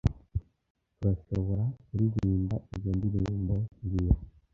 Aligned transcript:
Turashoborakuririmba 0.97 2.55
izoi 2.75 2.95
ndirimbo 2.97 3.55
mbwira 3.81 4.13